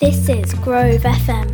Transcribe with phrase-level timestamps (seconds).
[0.00, 1.48] This is Grove FM.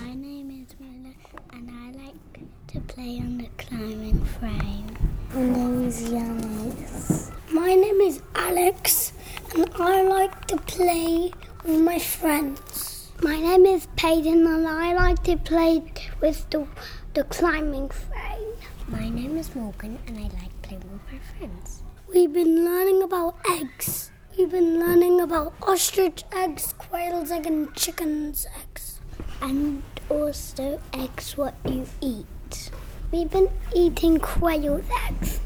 [0.00, 1.12] My name is Mila
[1.52, 4.96] and I like to play on the climbing frame.
[5.34, 7.30] My name is Yanis.
[7.52, 9.12] My name is Alex
[9.54, 11.32] and I like to play
[11.66, 13.12] with my friends.
[13.22, 15.82] My name is Peyton and I like to play
[16.22, 16.66] with the,
[17.12, 18.54] the climbing frame.
[18.90, 21.84] My name is Morgan and I like playing with my friends.
[22.12, 24.10] We've been learning about eggs.
[24.36, 29.00] We've been learning about ostrich eggs, quail's egg, and chicken's eggs.
[29.40, 32.72] And also eggs what you eat.
[33.12, 35.38] We've been eating quail's eggs.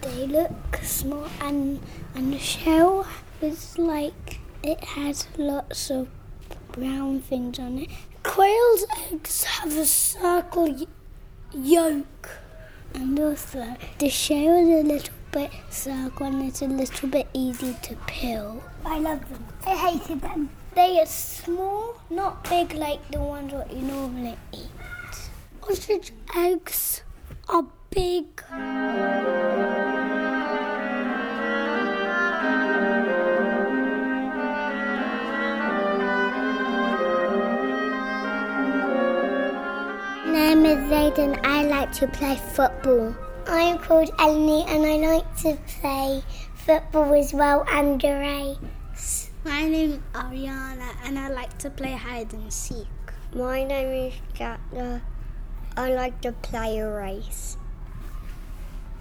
[0.00, 1.78] They look small and
[2.14, 3.06] and the shell
[3.42, 6.08] is like it has lots of
[6.72, 7.90] brown things on it.
[8.22, 10.86] Quail's eggs have a circle
[11.52, 12.41] yolk.
[12.94, 17.74] And also the shell is a little bit circle and it's a little bit easy
[17.82, 18.62] to peel.
[18.84, 19.44] I love them.
[19.66, 20.50] I hated them.
[20.74, 24.68] They are small, not big like the ones what you normally eat.
[25.68, 27.02] Ostrich eggs
[27.48, 28.26] are big.
[41.12, 41.38] Zayden.
[41.44, 43.14] I like to play football.
[43.46, 46.22] I'm called Eleni and I like to play
[46.54, 49.30] football as well and a race.
[49.44, 52.86] My name is Ariana and I like to play hide and seek.
[53.34, 55.02] My name is Katna.
[55.76, 57.56] I like to play a race.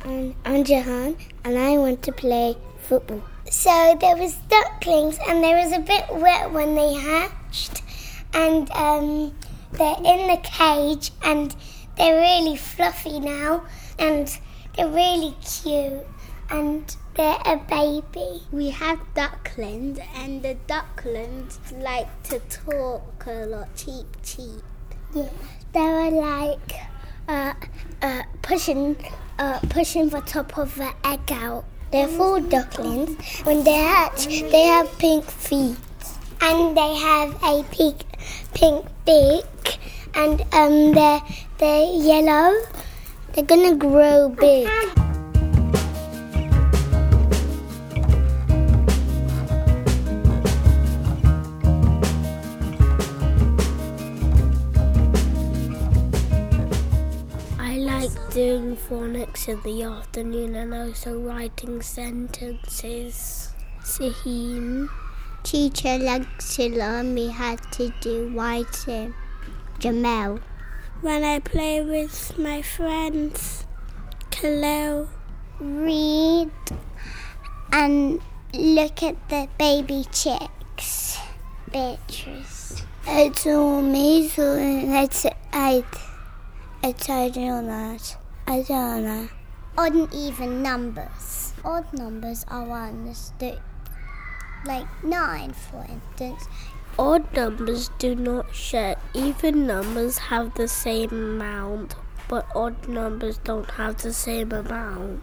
[0.03, 3.23] And I'm Jahan and I want to play football.
[3.49, 7.83] So there was ducklings and they was a bit wet when they hatched
[8.33, 9.33] and um,
[9.73, 11.55] they're in the cage and
[11.97, 13.63] they're really fluffy now
[13.99, 14.37] and
[14.75, 16.05] they're really cute
[16.49, 18.41] and they're a baby.
[18.51, 24.63] We have ducklings and the ducklings like to talk a lot, cheep cheep.
[25.13, 25.29] Yeah,
[25.73, 26.73] they were like
[27.27, 27.53] uh,
[28.01, 28.95] uh, pushing,
[29.39, 31.65] uh, pushing the top of the egg out.
[31.91, 33.17] They're full ducklings.
[33.43, 35.75] When they hatch, they have pink feet,
[36.41, 38.03] and they have a pink,
[38.53, 39.77] pink beak,
[40.15, 41.21] and um, they're
[41.61, 42.57] they're yellow.
[43.33, 44.67] They're gonna grow big.
[57.59, 63.53] I like doing phonics in the afternoon and also writing sentences.
[63.83, 64.89] Sahim.
[65.43, 69.13] Teacher likes to learn me how to do writing.
[69.79, 70.41] Jamel.
[71.01, 73.65] When I play with my friends,
[74.29, 75.09] Khalil,
[75.59, 76.51] Read
[77.71, 78.19] and
[78.53, 81.17] look at the baby chicks.
[81.71, 82.83] Beatrice.
[83.07, 84.91] It's amazing.
[84.91, 85.25] It's
[85.55, 85.85] eight.
[86.83, 87.97] It's I don't know.
[88.45, 89.29] I don't know.
[89.79, 91.53] Odd and even numbers.
[91.65, 93.57] Odd numbers are ones that,
[94.65, 96.45] like nine, for instance.
[96.99, 98.95] Odd numbers do not share.
[99.13, 101.95] Even numbers have the same amount,
[102.27, 105.21] but odd numbers don't have the same amount.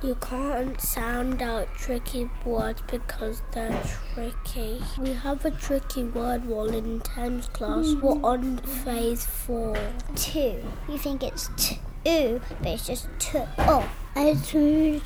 [0.00, 3.82] You can't sound out tricky words because they're
[4.14, 4.80] tricky.
[4.98, 7.94] We have a tricky word wall in intense class.
[7.94, 8.24] We're mm.
[8.24, 9.76] on phase four.
[10.14, 10.62] Two.
[10.88, 13.42] You think it's two, but it's just two.
[13.58, 13.88] Oh.
[14.20, 14.50] It's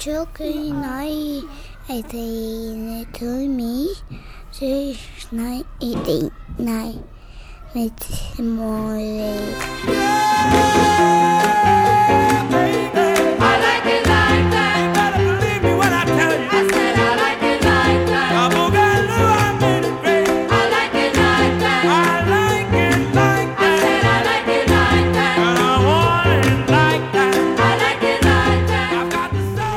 [0.02, 1.42] chocolate night.
[1.86, 3.94] I think to me.
[4.60, 7.02] Nine eight eight nine.
[7.74, 8.98] It's more.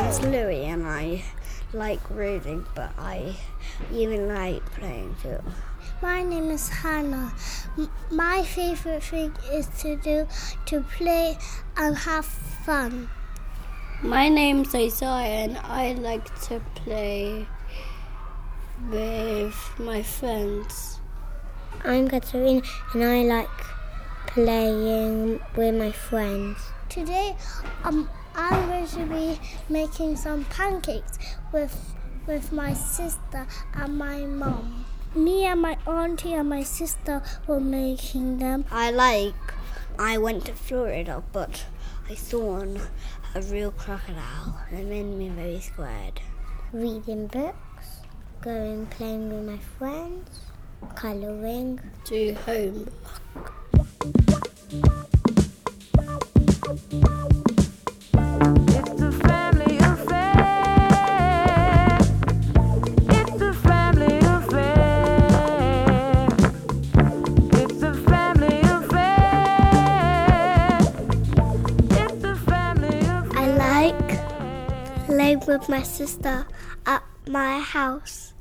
[0.08, 1.24] It's Louis and I
[1.76, 3.36] like reading, but I
[3.92, 5.40] even like playing too.
[6.02, 7.34] My name is Hannah.
[7.78, 10.28] M- My favorite thing is to do
[10.68, 11.38] to play
[11.78, 13.10] and have fun.
[14.02, 17.48] My name's Isaiah and I like to play
[18.90, 21.00] with my friends.
[21.84, 22.62] I'm Katarina
[22.94, 23.58] and I like
[24.28, 26.58] playing with my friends.
[26.90, 27.36] Today,
[27.84, 29.40] um, I'm going to be
[29.70, 31.18] making some pancakes
[31.52, 31.96] with
[32.28, 34.86] with my sister and my mom.
[35.14, 38.66] Me and my auntie and my sister were making them.
[38.72, 39.34] I like.
[39.98, 41.66] I went to Florida, but
[42.10, 42.66] I saw
[43.36, 46.20] a real crocodile and it made me very scared.
[46.74, 48.02] Reading books,
[48.42, 50.42] going playing with my friends,
[50.96, 51.80] colouring.
[52.04, 52.36] Do
[75.48, 76.48] with my sister
[76.86, 78.34] at my house.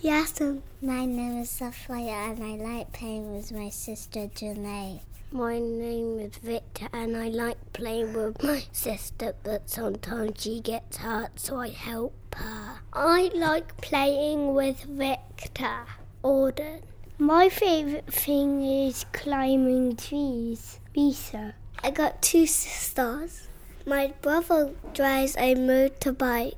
[0.00, 0.40] Yes,
[0.80, 5.00] my name is Sophia and I like playing with my sister Janae.
[5.32, 10.98] My name is Victor and I like playing with my sister, but sometimes she gets
[10.98, 12.80] hurt, so I help her.
[12.92, 15.86] I like playing with Victor.
[16.22, 16.82] Auden.
[17.18, 20.78] My favourite thing is climbing trees.
[20.94, 21.54] Lisa.
[21.82, 23.48] I got two sisters.
[23.84, 26.54] My brother drives a motorbike.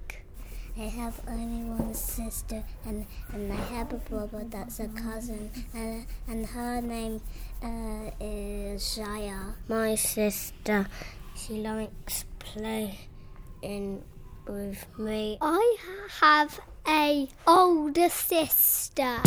[0.77, 6.05] I have only one sister, and, and I have a brother that's a cousin, and,
[6.29, 7.23] and her name
[7.63, 9.55] uh, is Shaya.
[9.69, 10.87] My sister,
[11.35, 14.03] she likes playing
[14.47, 15.39] with me.
[15.41, 15.77] I
[16.21, 19.23] have a older sister.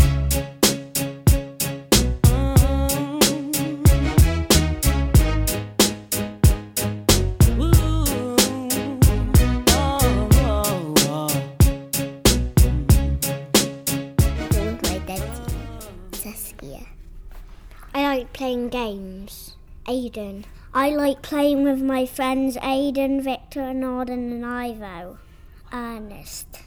[19.88, 20.44] Aiden.
[20.74, 25.18] I like playing with my friends Aiden, Victor, and Auden and Ivo.
[25.72, 26.60] Ernest.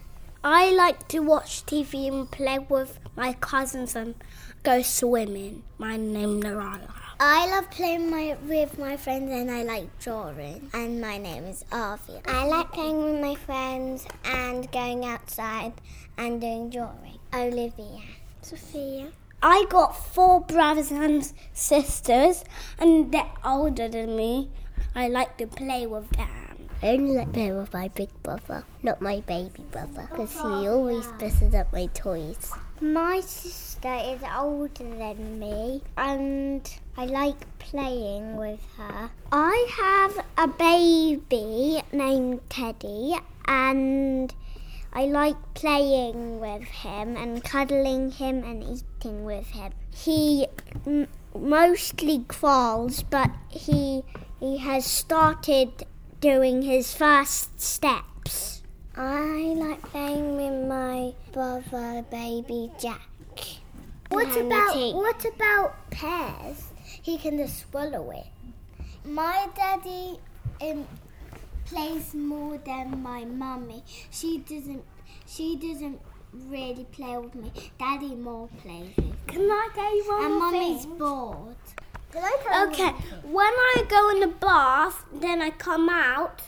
[0.43, 4.14] I like to watch TV and play with my cousins and
[4.62, 5.64] go swimming.
[5.76, 6.90] My name is Naraya.
[7.20, 10.70] I love playing my, with my friends and I like drawing.
[10.73, 12.23] And my name is Arvia.
[12.26, 15.75] I like playing with my friends and going outside
[16.16, 17.19] and doing drawing.
[17.34, 18.00] Olivia.
[18.40, 19.12] Sophia.
[19.42, 22.44] I got four brothers and sisters,
[22.78, 24.50] and they're older than me.
[24.94, 26.69] I like to play with them.
[26.82, 31.06] I only like playing with my big brother, not my baby brother, because he always
[31.20, 32.52] messes up my toys.
[32.81, 36.62] My sister is older than me, and
[36.96, 39.10] I like playing with her.
[39.32, 43.16] I have a baby named Teddy,
[43.46, 44.34] and
[44.92, 49.72] I like playing with him and cuddling him and eating with him.
[49.94, 50.46] He
[50.84, 54.02] m- mostly crawls, but he
[54.40, 55.84] he has started
[56.20, 58.62] doing his first steps.
[58.96, 63.08] I like playing with my brother, baby Jack.
[64.08, 66.64] What about what about pears?
[67.00, 68.26] He can just swallow it.
[69.04, 70.19] My daddy
[70.60, 70.87] um,
[71.70, 73.84] plays more than my mummy.
[74.11, 74.82] She doesn't.
[75.26, 76.00] She doesn't
[76.32, 77.52] really play with me.
[77.78, 79.12] Daddy more plays with me.
[79.28, 80.99] Can I tell you one and more mummy's thing?
[80.99, 81.56] bored.
[82.12, 82.90] Okay,
[83.22, 86.43] when I go in the bath, then I come out.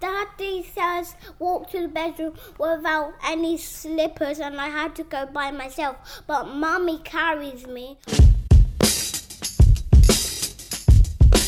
[0.00, 5.50] Daddy says walk to the bedroom without any slippers, and I had to go by
[5.50, 6.22] myself.
[6.28, 7.98] But mummy carries me.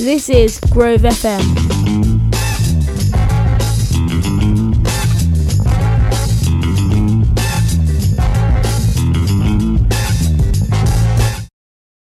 [0.01, 1.80] This is Grove FM.